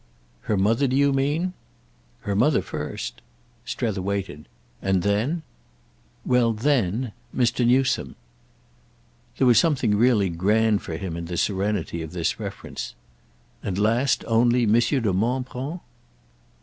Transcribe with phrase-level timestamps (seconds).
[0.49, 1.53] "Her mother, do you mean?"
[2.21, 3.21] "Her mother first."
[3.65, 4.47] Strether waited.
[4.81, 5.43] "And then?"
[6.25, 7.67] "Well, 'then'—Mr.
[7.67, 8.15] Newsome."
[9.37, 12.95] There was something really grand for him in the serenity of this reference.
[13.61, 15.81] "And last only Monsieur de Montbron?"